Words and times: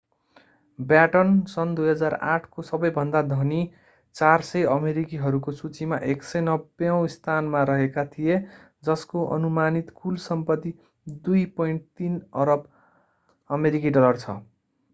baton 0.79 1.33
सन् 1.49 1.73
2008 1.75 2.45
को 2.51 2.63
सबैभन्दा 2.69 3.19
धनी 3.25 3.57
400 4.15 4.63
अमेरिकीहरूको 4.69 5.51
सूचीमा 5.57 5.99
190 6.13 6.89
औँ 6.93 7.11
स्थानमा 7.15 7.61
रहेका 7.71 8.05
थिए 8.07 8.37
जसको 8.83 9.25
अनुमानित 9.37 9.91
कुल 9.99 10.17
सम्पत्ति 10.23 10.73
2.3 11.27 12.17
अरब 12.39 12.65
अमेरिकी 13.49 13.93
डलर 13.99 14.19
छ 14.25 14.35